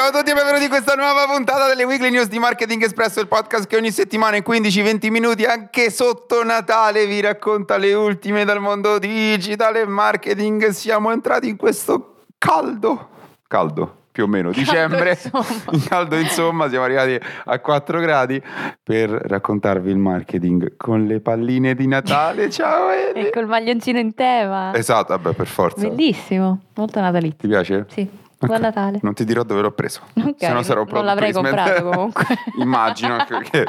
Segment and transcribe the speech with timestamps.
[0.00, 3.20] Ciao a tutti e benvenuti in questa nuova puntata delle Weekly News di Marketing Espresso,
[3.20, 8.46] il podcast che ogni settimana in 15-20 minuti, anche sotto Natale, vi racconta le ultime
[8.46, 10.68] dal mondo digitale e marketing.
[10.68, 13.08] Siamo entrati in questo caldo,
[13.46, 15.84] caldo, più o meno dicembre, insomma.
[15.86, 18.42] caldo insomma, siamo arrivati a 4 gradi
[18.82, 22.48] per raccontarvi il marketing con le palline di Natale.
[22.48, 23.26] Ciao Eli.
[23.26, 24.74] E col maglioncino in tema.
[24.74, 25.86] Esatto, vabbè, per forza.
[25.86, 27.36] Bellissimo, molto natalizio.
[27.36, 27.84] Ti piace?
[27.90, 28.08] Sì,
[28.42, 28.46] Ok.
[28.48, 28.98] buon Natale.
[29.02, 30.00] Non ti dirò dove l'ho preso.
[30.24, 31.56] Ok, Se no sarò non l'avrei placement.
[31.64, 32.24] comprato comunque.
[32.58, 33.66] immagino, perché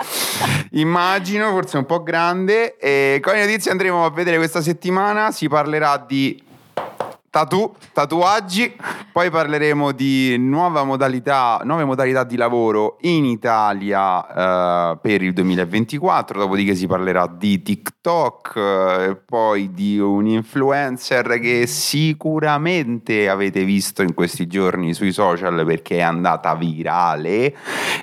[0.71, 2.77] immagino, forse un po' grande.
[2.77, 5.31] E con le notizie andremo a vedere questa settimana.
[5.31, 6.41] Si parlerà di
[7.31, 8.75] tatu, tatuaggi.
[9.11, 16.37] Poi parleremo di nuova modalità, nuove modalità di lavoro in Italia eh, per il 2024.
[16.37, 24.13] Dopodiché si parlerà di TikTok eh, poi di un influencer che sicuramente avete visto in
[24.13, 27.55] questi giorni sui social perché è andata virale.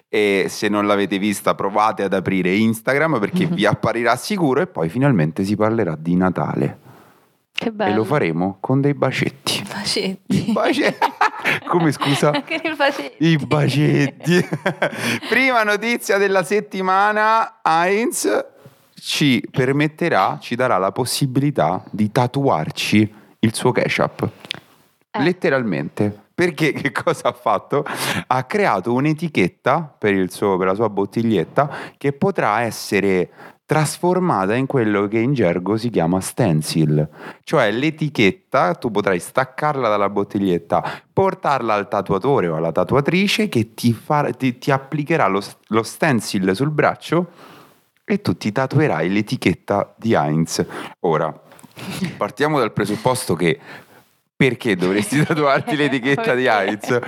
[0.08, 4.62] E se non l'avete vista, provate ad aprire Instagram perché vi apparirà sicuro.
[4.62, 6.87] E poi finalmente si parlerà di Natale.
[7.60, 9.64] E lo faremo con dei bacetti.
[9.64, 10.50] Facetti.
[10.50, 11.06] I bacetti.
[11.66, 12.32] Come scusa?
[12.32, 13.26] Facetti.
[13.26, 14.48] I bacetti.
[15.28, 18.46] Prima notizia della settimana, Heinz
[18.94, 24.28] ci permetterà, ci darà la possibilità di tatuarci il suo ketchup.
[25.10, 25.22] Eh.
[25.22, 26.26] Letteralmente.
[26.34, 27.84] Perché che cosa ha fatto?
[28.26, 33.30] Ha creato un'etichetta per, il suo- per la sua bottiglietta che potrà essere
[33.68, 37.06] trasformata in quello che in gergo si chiama stencil,
[37.44, 43.92] cioè l'etichetta tu potrai staccarla dalla bottiglietta, portarla al tatuatore o alla tatuatrice che ti,
[43.92, 47.26] fa- ti- ti applicherà lo, lo stencil sul braccio
[48.04, 50.64] e tu ti tatuerai l'etichetta di Heinz.
[51.00, 51.30] Ora,
[52.16, 53.60] partiamo dal presupposto che
[54.38, 56.46] perché dovresti tatuarti l'etichetta di?
[56.46, 57.00] Heinz?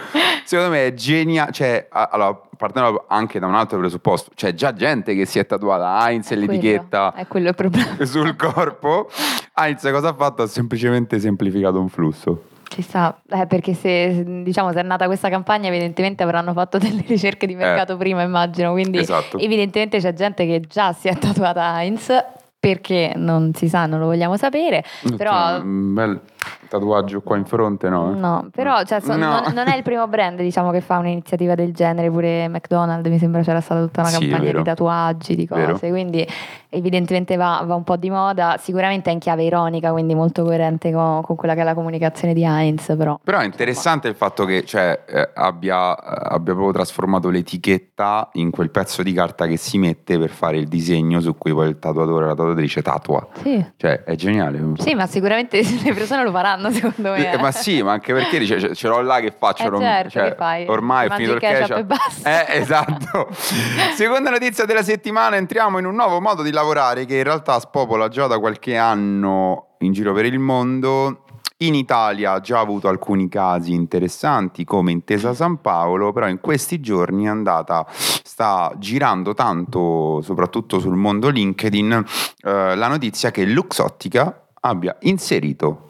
[0.45, 5.15] Secondo me è geniale, cioè, allora, partendo anche da un altro presupposto, c'è già gente
[5.15, 7.95] che si è tatuata Heinz e l'etichetta È quello il problema.
[8.05, 9.09] sul corpo.
[9.55, 10.43] Heinz cosa ha fatto?
[10.43, 12.47] Ha semplicemente semplificato un flusso.
[12.67, 17.05] Ci sta, eh, perché se diciamo se è nata questa campagna evidentemente avranno fatto delle
[17.07, 19.39] ricerche di mercato prima immagino, quindi Esatto.
[19.39, 22.13] evidentemente c'è gente che già si è tatuata Heinz
[22.59, 24.85] perché non si sa, non lo vogliamo sapere,
[25.17, 26.21] però bel
[26.69, 28.15] tatuaggio qua in fronte, no?
[28.15, 29.41] No, però cioè, so- No.
[29.41, 33.19] non, non è il primo brand diciamo, che fa un'iniziativa del genere, pure McDonald's mi
[33.19, 35.79] sembra c'era stata tutta una Sì, campagna di tatuaggi, di cose, Vero.
[35.79, 36.27] quindi
[36.69, 40.93] evidentemente va, va un po' di moda, sicuramente è in chiave ironica, quindi molto coerente
[40.93, 43.19] con, con quella che è la comunicazione di Heinz, però.
[43.23, 48.71] Però è interessante il fatto che cioè, eh, abbia, abbia proprio trasformato l'etichetta in quel
[48.71, 52.25] pezzo di carta che si mette per fare il disegno su cui poi il tatuatore
[52.25, 53.27] o la tatuatrice tatua.
[53.43, 53.65] Sì.
[53.77, 54.63] Cioè, è geniale.
[54.79, 57.33] Sì, ma sicuramente le persone lo faranno secondo me.
[57.33, 59.65] Eh, ma sì, ma anche perché dice, ce, ce l'ho là che faccio.
[59.65, 60.67] Eh non- certo, cioè, che fai?
[60.67, 61.79] Ormai Mangi finito il ketchup.
[61.79, 62.47] e basta.
[62.47, 63.29] Eh, esatto.
[63.95, 68.09] Seconda notizia della settimana, entriamo in un nuovo modo di lavorare che in realtà spopola
[68.09, 71.25] già da qualche anno in giro per il mondo.
[71.63, 76.81] In Italia ha già avuto alcuni casi interessanti come Intesa San Paolo, però in questi
[76.81, 82.05] giorni è andata, sta girando tanto, soprattutto sul mondo LinkedIn,
[82.45, 85.90] eh, la notizia che Luxottica abbia inserito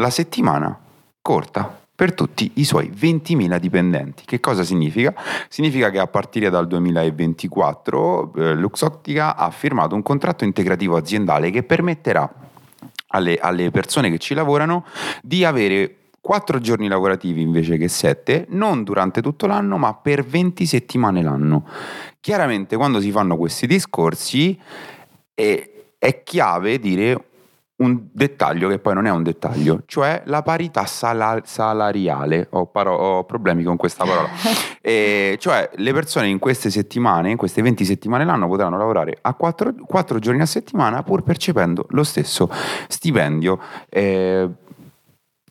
[0.00, 0.76] la settimana
[1.22, 4.24] corta per tutti i suoi 20.000 dipendenti.
[4.24, 5.14] Che cosa significa?
[5.48, 11.62] Significa che a partire dal 2024 eh, Luxottica ha firmato un contratto integrativo aziendale che
[11.62, 12.32] permetterà
[13.08, 14.86] alle, alle persone che ci lavorano
[15.22, 20.64] di avere quattro giorni lavorativi invece che sette, non durante tutto l'anno, ma per 20
[20.64, 21.66] settimane l'anno.
[22.20, 24.58] Chiaramente quando si fanno questi discorsi
[25.34, 27.24] è, è chiave dire
[27.80, 32.48] un dettaglio che poi non è un dettaglio, cioè la parità sala- salariale.
[32.50, 34.28] Ho, paro- ho problemi con questa parola.
[34.82, 39.34] E cioè le persone in queste settimane, in queste 20 settimane l'anno, potranno lavorare a
[39.34, 42.50] 4, giorni a settimana pur percependo lo stesso
[42.88, 43.60] stipendio.
[43.90, 44.48] Eh,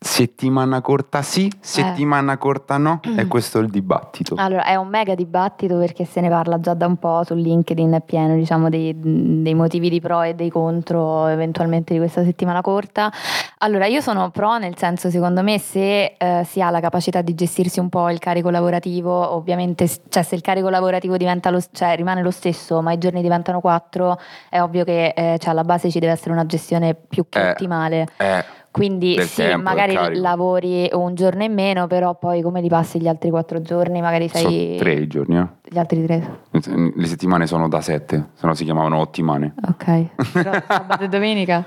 [0.01, 4.35] settimana corta sì, settimana corta no, e questo è il dibattito.
[4.37, 7.91] Allora, è un mega dibattito perché se ne parla già da un po' su LinkedIn,
[7.91, 12.61] è pieno diciamo, dei, dei motivi di pro e dei contro eventualmente di questa settimana
[12.61, 13.11] corta.
[13.57, 17.35] Allora, io sono pro nel senso, secondo me, se eh, si ha la capacità di
[17.35, 21.97] gestirsi un po' il carico lavorativo, ovviamente, cioè se il carico lavorativo diventa lo, cioè,
[21.97, 24.17] rimane lo stesso, ma i giorni diventano quattro,
[24.49, 27.49] è ovvio che eh, cioè, alla base ci deve essere una gestione più che Eh.
[27.51, 28.07] ottimale.
[28.15, 32.69] Eh, Quindi del sì, tempo, magari lavori un giorno in meno, però poi come li
[32.69, 33.99] passi gli altri quattro giorni?
[33.99, 34.77] Magari sei...
[34.77, 35.47] tre i giorni, eh.
[35.63, 36.41] Gli altri tre.
[36.51, 39.55] Le settimane sono da sette, se no si chiamavano ottimane.
[39.67, 40.05] Ok.
[40.33, 41.65] Però sabato e domenica?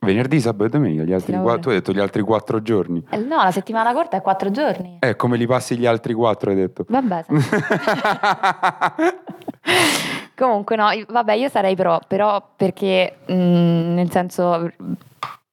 [0.00, 3.04] Venerdì, sabato e domenica, gli altri quattro, tu hai detto gli altri quattro giorni.
[3.08, 4.96] Eh, no, la settimana corta è quattro giorni.
[4.98, 6.84] Eh, come li passi gli altri quattro, hai detto.
[6.88, 7.24] Vabbè.
[10.34, 14.72] Comunque no, vabbè io sarei pro, però perché mh, nel senso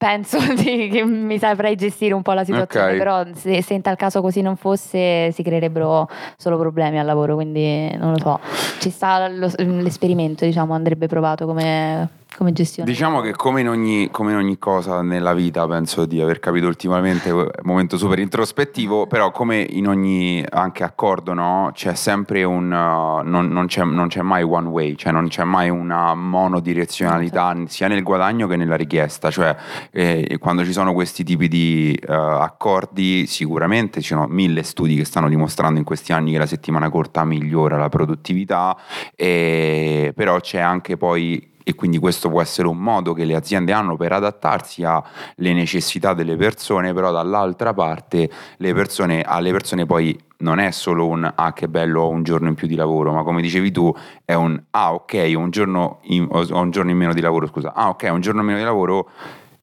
[0.00, 2.96] penso di- che mi saprei gestire un po' la situazione, Ok.
[2.96, 6.08] però se, se in tal caso così non fosse si creerebbero
[6.38, 8.40] solo problemi al lavoro, quindi non lo so,
[8.78, 12.90] ci sta lo- l'esperimento diciamo andrebbe provato come, come gestione.
[12.90, 16.66] Diciamo che come in, ogni, come in ogni cosa nella vita, penso di aver capito
[16.66, 21.70] ultimamente, un momento super introspettivo, però come in ogni anche accordo, no?
[21.72, 22.66] C'è sempre un...
[22.66, 27.54] uh, non, non c'è, non c'è mai one way, cioè non c'è mai una monodirezionalità
[27.66, 29.54] sia nel guadagno che nella richiesta, cioè
[29.90, 35.04] eh, quando ci sono questi tipi di uh, accordi sicuramente ci sono mille studi che
[35.04, 38.76] stanno dimostrando in questi anni che la settimana corta migliora la produttività,
[39.14, 43.72] e- però c'è anche poi e quindi questo può essere un modo che le aziende
[43.72, 50.18] hanno per adattarsi alle necessità delle persone, però dall'altra parte le persone, alle persone poi
[50.38, 53.22] non è solo un ah che bello ho un giorno in più di lavoro, ma
[53.22, 53.94] come dicevi tu
[54.24, 57.46] è un ah ok ho un giorno in, ho un giorno in meno di lavoro,
[57.46, 59.10] scusa, ah ok ho un giorno in meno di lavoro,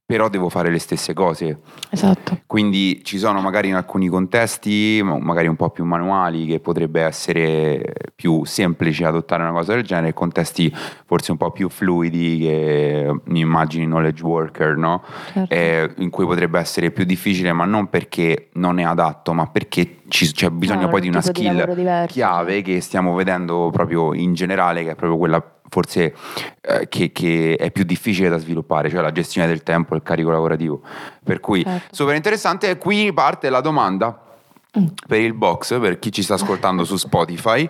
[0.08, 1.60] però devo fare le stesse cose.
[1.90, 2.40] Esatto.
[2.48, 7.02] Quindi ci sono magari in alcuni contesti, ma- magari un po' più manuali, che potrebbe
[7.02, 10.74] essere più semplice adottare una cosa del genere, contesti
[11.06, 15.04] forse un po' più fluidi, che mi immagini knowledge worker, no?
[15.34, 15.54] Certo.
[15.54, 19.98] Eh, in cui potrebbe essere più difficile, ma non perché non è adatto, ma perché
[20.08, 23.70] ci- c'è bisogno No, poi di un una di skill diverso, chiave che stiamo vedendo
[23.74, 26.16] proprio in generale, che è proprio quella forse
[26.62, 30.30] eh, che, che è più difficile da sviluppare, cioè la gestione del tempo, il carico
[30.32, 30.82] lavorativo.
[31.24, 31.96] Per cui Certo.
[31.96, 32.70] super interessante.
[32.70, 34.22] E qui parte la domanda
[34.78, 34.86] Mm.
[35.08, 37.68] per il box, per chi ci sta ascoltando su Spotify.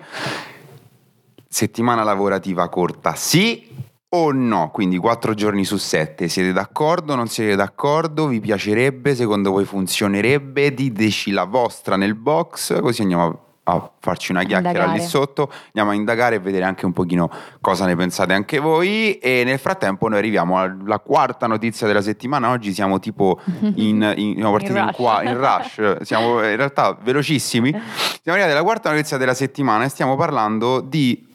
[1.48, 3.70] Settimana lavorativa corta, sì
[4.10, 4.72] o no?
[4.72, 6.28] Quindi quattro giorni su sette.
[6.28, 7.16] Siete d'accordo?
[7.16, 8.28] Non siete d'accordo?
[8.28, 9.16] Vi piacerebbe?
[9.16, 10.74] Secondo voi funzionerebbe?
[10.74, 15.00] Diteci la vostra nel box, così andiamo a farci una chiacchiera Indagare.
[15.00, 17.30] lì sotto, andiamo a indagare e vedere anche un pochino
[17.60, 19.18] cosa ne pensate anche voi.
[19.18, 23.40] E nel frattempo noi arriviamo alla quarta notizia della settimana, oggi siamo tipo
[23.76, 24.96] in, in, partiti in, rush.
[24.96, 27.72] qua- in rush, siamo in realtà velocissimi,
[28.24, 31.27] siamo arrivati alla quarta notizia della settimana e stiamo parlando di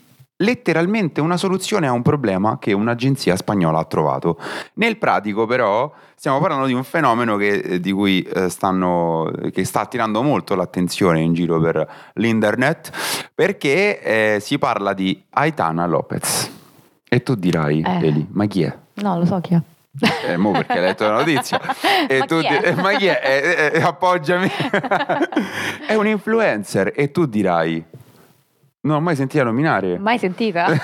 [0.43, 4.39] letteralmente una soluzione a un problema che un'agenzia spagnola ha trovato.
[4.75, 9.65] Nel pratico però stiamo parlando di un fenomeno che, eh, di cui eh, stanno, che
[9.65, 12.91] sta attirando molto l'attenzione in giro per l'internet
[13.35, 16.51] perché eh, si parla di Aitana Lopez.
[17.09, 18.07] E tu dirai, Eh.
[18.07, 18.77] Eli, ma chi è?
[18.95, 19.61] No, lo so chi è.
[20.27, 21.61] Eh, mo perché hai letto la notizia.
[22.09, 22.73] e Ma tu chi è?
[22.75, 23.21] di- ma chi è?
[23.23, 24.51] Eh, eh, appoggiami.
[25.87, 27.85] è un influencer e tu dirai,
[28.85, 29.99] non ho mai sentito nominare.
[29.99, 30.67] Mai sentita?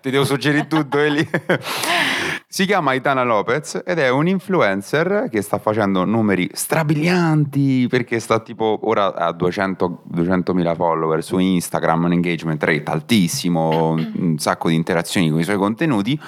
[0.00, 1.26] Ti devo suggerire tutto, Eli.
[2.48, 8.40] si chiama Aitana Lopez ed è un influencer che sta facendo numeri strabilianti perché sta
[8.40, 14.68] tipo ora a 200 200.000 follower su Instagram, un engagement rate altissimo, un, un sacco
[14.68, 16.20] di interazioni con i suoi contenuti.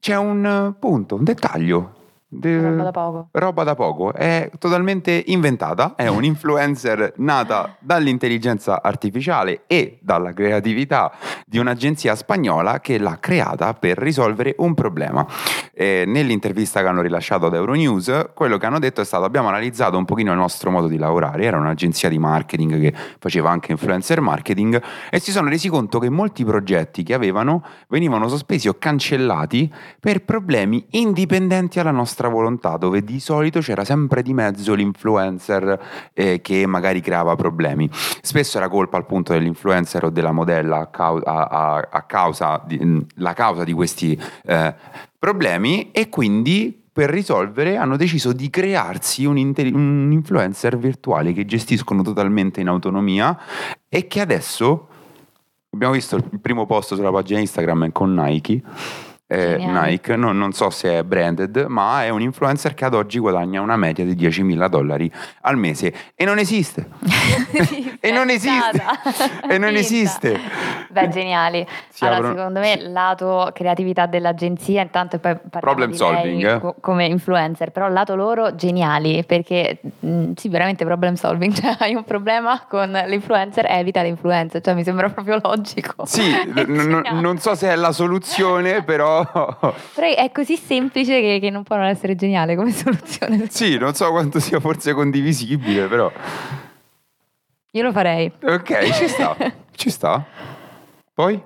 [0.00, 2.01] C'è un eh, punto, un dettaglio.
[2.34, 3.28] De- Roba da poco.
[3.32, 11.12] roba da poco, è totalmente inventata, è un influencer nata dall'intelligenza artificiale e dalla creatività
[11.44, 15.26] di un'agenzia spagnola che l'ha creata per risolvere un problema.
[15.74, 19.98] Eh, nell'intervista che hanno rilasciato ad Euronews, quello che hanno detto è stato abbiamo analizzato
[19.98, 24.22] un pochino il nostro modo di lavorare, era un'agenzia di marketing che faceva anche influencer
[24.22, 29.70] marketing e si sono resi conto che molti progetti che avevano venivano sospesi o cancellati
[30.00, 36.40] per problemi indipendenti alla nostra volontà, dove di solito c'era sempre di mezzo l'influencer eh,
[36.40, 37.88] che magari creava problemi.
[37.92, 42.78] Spesso era colpa appunto dell'influencer o della modella a, cau- a- a- a causa di,
[42.78, 44.74] mh, la causa di questi eh,
[45.18, 51.46] problemi e quindi per risolvere hanno deciso di crearsi un, inte- un influencer virtuale che
[51.46, 53.38] gestiscono totalmente in autonomia
[53.88, 54.88] e che adesso
[55.70, 58.60] abbiamo visto il primo post sulla pagina Instagram con Nike.
[59.32, 59.66] Eh.
[59.66, 63.60] Nike, non, non so se è branded, ma è un influencer che ad oggi guadagna
[63.60, 65.10] una media di 10.000 dollari
[65.42, 66.86] al mese e non esiste.
[68.00, 68.82] e non esiste.
[69.52, 70.38] E non esiste.
[70.88, 71.66] Beh, geniali.
[71.88, 76.58] Si allora, aprono- secondo me, lato creatività dell'agenzia, intanto poi Problem solving, lei eh.
[76.60, 81.94] co- come influencer, però lato loro geniali, perché mh, sì, veramente problem solving, cioè hai
[81.94, 86.04] un problema con l'influencer, evita l'influencer, cioè mi sembra proprio logico.
[86.06, 86.22] Sì,
[86.54, 89.21] n- non so se è la soluzione, però
[89.94, 93.46] Però è così semplice che, che non può non essere geniale come soluzione.
[93.50, 96.10] sì, non so quanto sia forse condivisibile, però
[97.72, 98.30] Io lo farei.
[98.42, 99.36] ok, ci sta.
[99.74, 100.24] Ci sta.
[101.14, 101.42] Poi?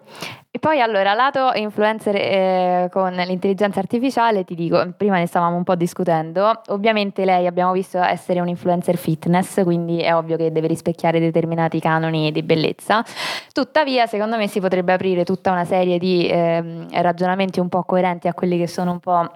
[0.57, 5.65] E poi allora, lato influencer eh, con l'intelligenza artificiale, ti dico, prima ne stavamo un
[5.65, 10.69] po' discutendo, ovviamente lei abbiamo visto essere un influencer fitness, quindi è ovvio che deve
[10.69, 13.05] rispecchiare determinati canoni di bellezza,
[13.53, 18.27] tuttavia secondo me si potrebbe aprire tutta una serie di eh, ragionamenti un po' coerenti
[18.27, 19.31] a quelli che sono un po'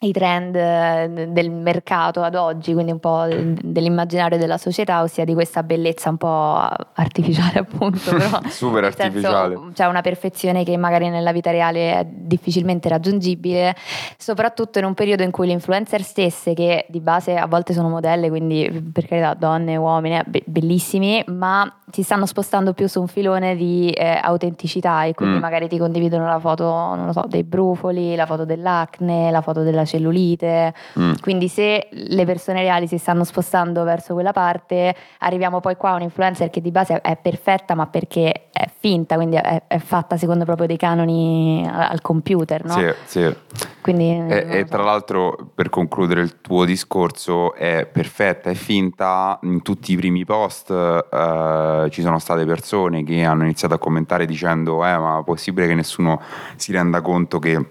[0.00, 5.34] i trend eh, del mercato ad oggi, quindi un po' dell'immaginario della società, ossia di
[5.34, 6.56] questa bellezza un po'
[6.94, 9.56] artificiale appunto, però super artificiale.
[9.56, 13.74] C'è cioè una perfezione che magari nella vita reale è difficilmente raggiungibile,
[14.16, 17.88] soprattutto in un periodo in cui le influencer stesse, che di base a volte sono
[17.88, 23.08] modelle, quindi per carità donne, uomini, be- bellissimi, ma si stanno spostando più su un
[23.08, 25.40] filone di eh, autenticità e quindi mm.
[25.40, 29.62] magari ti condividono la foto, non lo so, dei brufoli, la foto dell'acne, la foto
[29.62, 30.72] della cellulite.
[30.98, 31.14] Mm.
[31.20, 35.94] Quindi se le persone reali si stanno spostando verso quella parte, arriviamo poi qua a
[35.94, 40.16] un influencer che di base è perfetta, ma perché è finta, quindi è, è fatta
[40.16, 42.74] secondo proprio dei canoni al computer, no?
[42.74, 43.36] Sì, sì.
[43.80, 49.38] Quindi, e, e, tra l'altro, per concludere il tuo discorso, è perfetta, è finta.
[49.42, 54.26] In tutti i primi post eh, ci sono state persone che hanno iniziato a commentare
[54.26, 56.20] dicendo: Eh, ma è possibile che nessuno
[56.56, 57.64] si renda conto che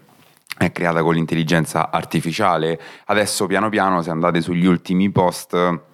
[0.58, 2.80] è creata con l'intelligenza artificiale.
[3.06, 5.86] Adesso piano piano se andate sugli ultimi post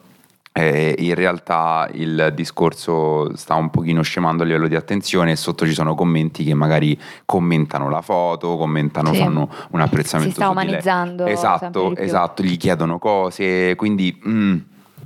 [0.55, 5.65] eh, in realtà il discorso sta un pochino scemando a livello di attenzione e sotto
[5.65, 9.20] ci sono commenti che magari commentano la foto, commentano, sì.
[9.20, 10.32] fanno un apprezzamento.
[10.32, 11.25] Si sta umanizzando.
[11.25, 14.22] Esatto, esatto, gli chiedono cose, quindi...
[14.27, 14.58] Mm,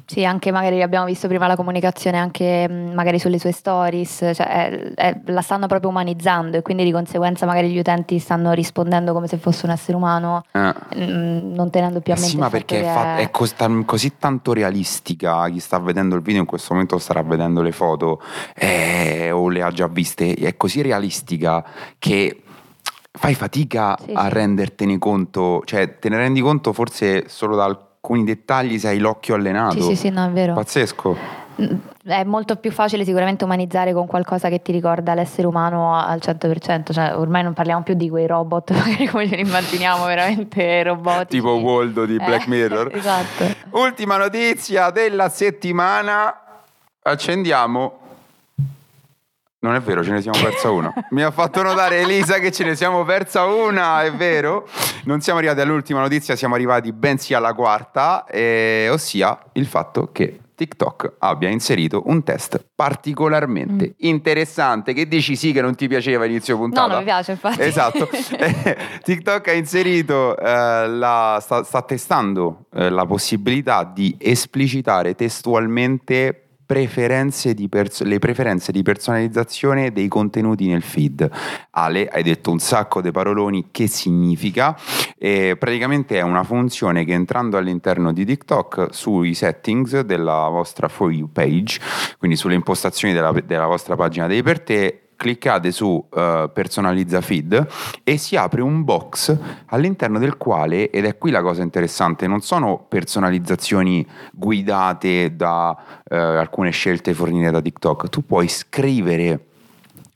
[0.07, 4.47] sì, anche magari abbiamo visto prima la comunicazione anche mm, magari sulle sue stories, cioè
[4.47, 9.11] è, è, la stanno proprio umanizzando e quindi di conseguenza magari gli utenti stanno rispondendo
[9.11, 10.73] come se fosse un essere umano, eh.
[10.95, 12.35] Mm, non tenendo più a eh mente.
[12.35, 16.39] Sì, ma perché è, fatta, è così, così, tanto realistica, chi sta vedendo il video
[16.39, 18.21] in questo momento starà vedendo le foto
[18.55, 21.65] eh, o le ha già viste, è così realistica
[21.99, 22.43] che
[23.11, 24.29] fai fatica sì, a sì.
[24.29, 29.35] rendertene conto, cioè te ne rendi conto forse solo dal alcuni dettagli se hai l'occhio
[29.35, 29.81] allenato.
[29.81, 30.53] Sì, sì, sì, no, è vero.
[30.53, 31.45] Pazzesco.
[31.59, 31.75] Mm,
[32.05, 36.93] è molto più facile sicuramente umanizzare con qualcosa che ti ricorda l'essere umano al 100%,
[36.93, 41.37] cioè ormai non parliamo più di quei robot magari come ce li immaginiamo veramente robotici.
[41.37, 42.95] Tipo Waldo di Black eh, Mirror.
[42.95, 43.45] esatto.
[43.71, 46.41] Ultima notizia della settimana.
[47.01, 47.99] Accendiamo
[49.59, 50.93] non è vero, ce ne siamo persa una.
[51.09, 54.67] Mi ha fatto notare Elisa che ce ne siamo persa una, è vero.
[55.05, 60.41] Non siamo arrivati all'ultima notizia, siamo arrivati bensì alla quarta, eh, ossia il fatto che
[60.57, 64.07] TikTok abbia inserito un test particolarmente mm.
[64.07, 64.93] interessante.
[64.93, 66.87] Che dici sì che non ti piaceva inizio puntata?
[66.87, 67.61] No, non mi piace infatti.
[67.61, 68.09] Esatto.
[68.39, 76.46] Eh, TikTok ha inserito, eh, la, sta, sta, testando eh, la possibilità di esplicitare testualmente
[76.67, 81.27] preferenze pers- le preferenze di personalizzazione dei contenuti nel feed.
[81.71, 84.77] Ale, hai detto un sacco di paroloni, che significa?
[85.17, 91.11] Eh, praticamente è una funzione che entrando all'interno di TikTok sui settings della vostra For
[91.11, 91.79] You page,
[92.19, 97.67] quindi sulle impostazioni della, della vostra pagina dei per te, cliccate su uh, personalizza feed
[98.03, 102.39] e si apre un box all'interno del quale, ed è qui la cosa interessante, non
[102.39, 105.75] sono personalizzazioni guidate da
[106.09, 109.41] uh, alcune scelte fornite da TikTok, tu puoi scrivere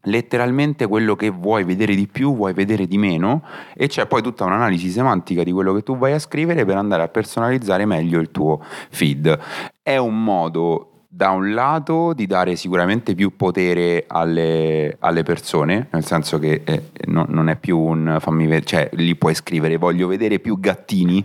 [0.05, 3.43] letteralmente quello che vuoi vedere di più, vuoi vedere di meno
[3.75, 7.03] e c'è poi tutta un'analisi semantica di quello che tu vai a scrivere per andare
[7.03, 9.39] a personalizzare meglio il tuo feed.
[9.81, 16.05] È un modo da un lato di dare sicuramente più potere alle, alle persone, nel
[16.05, 20.07] senso che eh, no, non è più un fammi vedere, cioè lì puoi scrivere voglio
[20.07, 21.23] vedere più gattini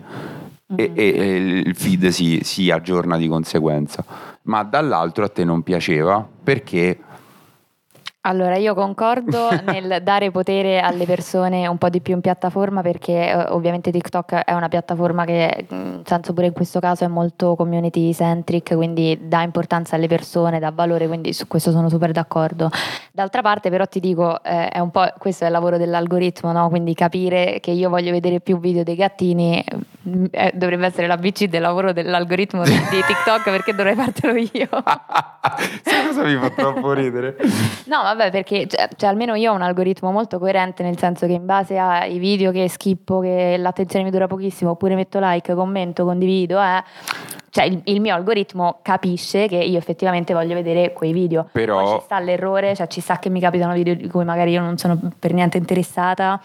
[0.73, 0.93] mm-hmm.
[0.93, 4.05] e, e, il feed si, si aggiorna di conseguenza,
[4.43, 6.99] ma dall'altro a te non piaceva perché
[8.27, 13.31] allora, io concordo nel dare potere alle persone un po' di più in piattaforma perché
[13.31, 17.55] eh, ovviamente TikTok è una piattaforma che, nel senso pure in questo caso, è molto
[17.55, 22.69] community centric, quindi dà importanza alle persone, dà valore, quindi su questo sono super d'accordo.
[23.13, 26.69] D'altra parte però ti dico, eh, è un po' questo è il lavoro dell'algoritmo, no?
[26.69, 29.81] quindi capire che io voglio vedere più video dei gattini mm,
[30.31, 34.69] eh, dovrebbe essere l'ABC del lavoro dell'algoritmo di, TikTok perché dovrei fartelo io.
[35.83, 37.37] Sai cosa mi fa troppo ridere?
[37.85, 41.27] No, vabbè vabbè, perché cioè, cioè, almeno io ho un algoritmo molto coerente, nel senso
[41.27, 45.55] che in base ai video che schippo, che l'attenzione mi dura pochissimo, oppure metto like,
[45.55, 46.83] commento, condivido, eh,
[47.51, 51.49] cioè il, il, mio algoritmo capisce che io effettivamente voglio vedere quei video.
[51.53, 51.83] Però...
[51.83, 54.61] Poi ci sta l'errore, cioè ci sa che mi capitano video di cui magari io
[54.61, 56.41] non sono per niente interessata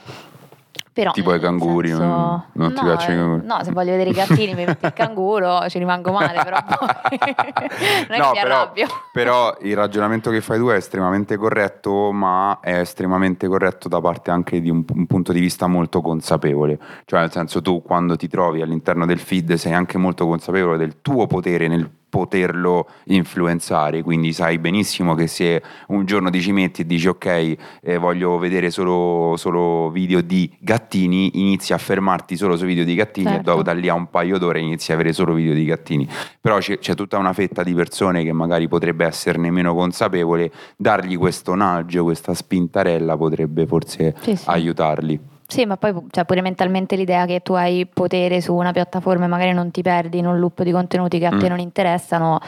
[0.94, 3.46] Però, tipo i canguri, senso- non, non ti no, piacciono i eh, canguri?
[3.46, 7.20] No, se voglio vedere i gattini mi metto il canguro, ci rimango male, però poi
[7.20, 8.88] non è No, però, arrabbio.
[9.14, 14.32] però il ragionamento che fai tu è estremamente corretto, ma è estremamente corretto da parte
[14.32, 16.78] anche di un, un punto di vista molto consapevole.
[17.06, 21.02] Cioè, nel senso, tu quando ti trovi all'interno del feed sei anche molto consapevole del
[21.02, 26.82] tuo potere nel poterlo influenzare, quindi sai benissimo che se un giorno ti ci metti
[26.82, 32.58] e dici ok, eh, voglio vedere solo, solo video di gattini, inizi a fermarti solo
[32.58, 33.50] su video di gattini e Certo.
[33.52, 36.06] dopo da lì a un paio d'ore inizi a avere solo video di gattini.
[36.42, 41.18] Però c'è, c'è tutta una fetta di persone che magari potrebbe esserne meno consapevole, dargli
[41.18, 44.44] questo naggio, questa spintarella potrebbe forse Sì, sì.
[44.50, 45.20] aiutarli.
[45.52, 49.28] Sì, ma poi cioè, pure mentalmente l'idea che tu hai potere su una piattaforma e
[49.28, 51.50] magari non ti perdi in un loop di contenuti che a te Mm.
[51.50, 52.40] non interessano,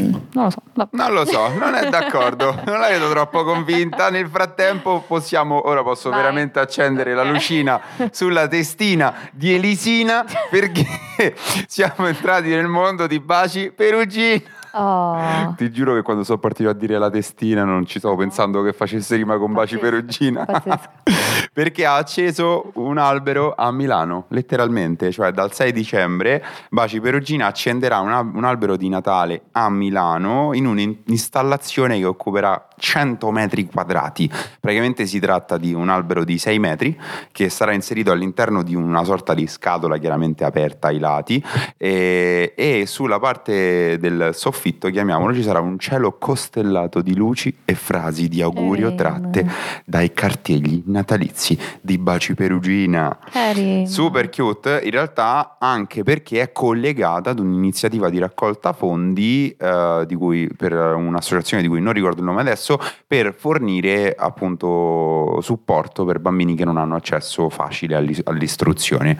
[0.00, 0.62] mm, non lo so.
[0.72, 0.96] vabbè.
[0.96, 4.08] Non lo so, non è d'accordo, non la vedo troppo convinta.
[4.08, 6.20] Nel frattempo possiamo, ora posso Vai.
[6.20, 7.78] veramente accendere la lucina
[8.10, 10.86] sulla testina di Elisina perché
[11.68, 14.42] siamo entrati nel mondo di baci perugini.
[14.72, 15.52] Oh.
[15.56, 18.72] Ti giuro che quando sono partito a dire la testina non ci stavo pensando che
[18.72, 20.44] facesse rima con baci perugina.
[20.46, 20.88] pazzesco.
[21.52, 27.98] Perché ha acceso un albero a Milano, letteralmente, cioè dal 6 dicembre Baci Perugina accenderà
[27.98, 34.28] un, al- un albero di Natale a Milano in un'installazione che occuperà 100 metri quadrati.
[34.58, 36.98] Praticamente si tratta di un albero di 6 metri
[37.30, 41.44] che sarà inserito all'interno di una sorta di scatola chiaramente aperta ai lati
[41.76, 47.74] e, e sulla parte del soffitto, chiamiamolo, ci sarà un cielo costellato di luci e
[47.74, 49.30] frasi di augurio Carino.
[49.30, 49.50] tratte
[49.84, 53.18] dai cartegli natalizi di Baci Perugina.
[53.30, 53.86] Carino.
[53.86, 60.14] Super cute, in realtà anche perché è collegata ad un'iniziativa di raccolta fondi eh, di
[60.14, 62.69] cui, per un'associazione di cui non ricordo il nome adesso,
[63.06, 69.18] per fornire appunto supporto per bambini che non hanno accesso facile all'is- all'istruzione.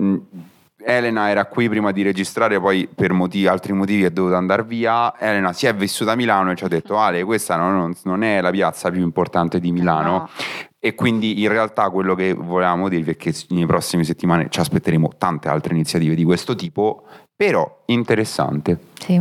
[0.00, 0.16] Mm,
[0.82, 5.18] Elena era qui prima di registrare, poi per motivi- altri motivi è dovuta andare via.
[5.18, 8.40] Elena si è vissuta a Milano e ci ha detto: Ale, questa non, non è
[8.40, 10.10] la piazza più importante di Milano.
[10.10, 10.30] No.
[10.78, 15.10] E quindi in realtà quello che volevamo dirvi è che nelle prossime settimane ci aspetteremo
[15.18, 17.04] tante altre iniziative di questo tipo,
[17.40, 18.78] però interessante.
[18.98, 19.18] Sì.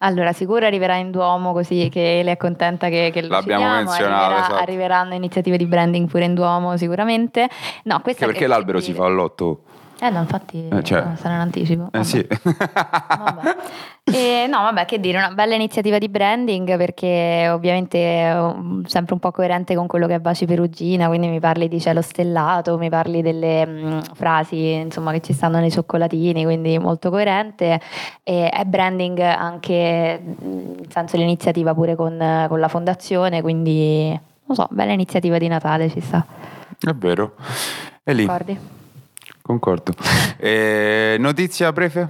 [0.00, 4.02] Allora, sicuro arriverà in Duomo così che lei è contenta che, che lo L'abbiamo menzionato,
[4.24, 4.54] arriverà- esatto.
[4.62, 7.48] Arriveranno iniziative di branding pure in Duomo sicuramente.
[7.84, 9.62] No, questa perché l'albero si fa all'otto.
[10.00, 11.84] Eh no, infatti Eh, cioè- sarà in anticipo.
[11.84, 12.04] Eh Vabbè.
[12.04, 12.26] sì.
[12.42, 13.56] Vabbè.
[14.04, 19.14] E, no, vabbè, che dire, una bella iniziativa di branding perché ovviamente è um, sempre
[19.14, 22.76] un po' coerente con quello che è Baci Perugina, quindi mi parli di cielo stellato,
[22.78, 27.80] mi parli delle mm, frasi insomma che ci stanno nei cioccolatini, quindi molto coerente
[28.24, 34.08] e è branding anche mm, nel senso l'iniziativa pure con, con la fondazione, quindi
[34.44, 36.26] non so, bella iniziativa di Natale ci sta.
[36.76, 37.34] È vero.
[38.02, 38.58] E lì, Ricordi?
[39.42, 39.92] concordo.
[40.42, 42.08] Eh, notizia prefe?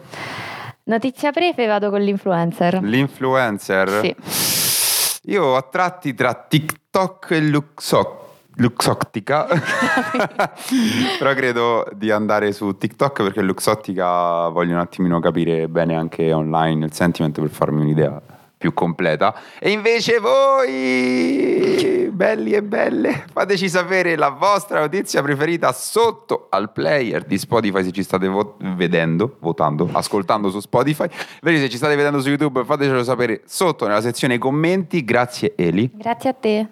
[0.85, 2.83] Notizia prefe vado con l'influencer.
[2.83, 3.89] L'influencer.
[4.01, 5.31] Sì.
[5.31, 8.19] Io a tratti tra TikTok e Luxo-
[8.57, 9.47] Luxottica,
[11.19, 16.85] però credo di andare su TikTok perché Luxottica voglio un attimino capire bene anche online
[16.85, 18.21] il sentiment per farmi un'idea
[18.63, 19.35] più completa.
[19.59, 27.25] E invece voi, belli e belle, fateci sapere la vostra notizia preferita sotto al player
[27.25, 31.07] di Spotify se ci state vo- vedendo, votando, ascoltando su Spotify.
[31.43, 35.05] Invece se ci state vedendo su YouTube fatecelo sapere sotto nella sezione commenti.
[35.05, 36.67] Grazie Eli Grazie a te.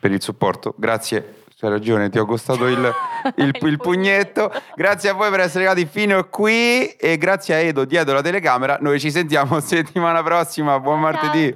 [0.00, 0.72] per il supporto.
[0.78, 1.34] Grazie.
[1.60, 2.90] C'hai ragione, ti ho costato il,
[3.36, 4.50] il- il pugnetto.
[4.74, 8.22] Grazie a voi per essere arrivati fino a qui e grazie a Edo dietro la
[8.22, 8.78] telecamera.
[8.80, 10.80] Noi ci sentiamo settimana prossima.
[10.80, 11.54] Buon martedì.